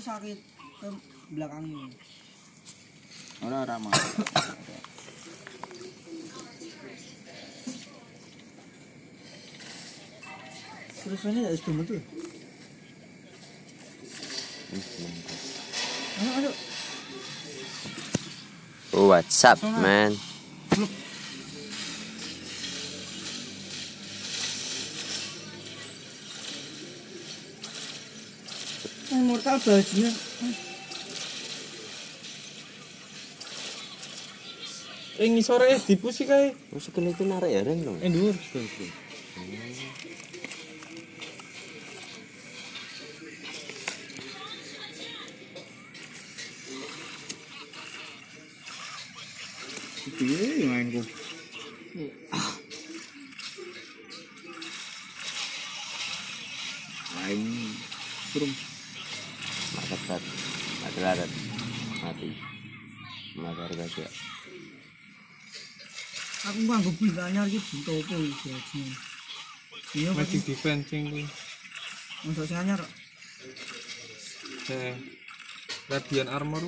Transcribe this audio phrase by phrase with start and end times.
[0.00, 0.38] sakit.
[0.80, 0.88] Ke
[1.34, 1.90] belakangnya.
[3.44, 3.92] Ora ora mau.
[11.04, 12.00] terus ini ada sedih tuh
[18.94, 20.14] Oh, what's up, man?
[20.74, 21.03] yang
[29.22, 30.10] mortal bajunya
[35.14, 36.50] Eh ngisore dipusi kae.
[36.74, 38.02] Oh, sekali itu narik ya, Ren, dong.
[38.02, 38.34] Eh dhuwur.
[50.18, 51.02] Piye mainku?
[57.22, 57.40] Lain
[58.34, 58.73] surum.
[59.84, 60.22] Mata tat.
[60.80, 61.30] Mati larat.
[62.00, 62.28] Mati.
[63.36, 64.08] Harga sih.
[66.44, 68.84] aku nganggo bilanya iki buntu apa bajunya
[69.96, 71.24] iya Magic defensing kuwi.
[72.28, 72.80] masuk sing anyar
[74.64, 74.96] Eh.
[75.92, 76.64] Radiant armor.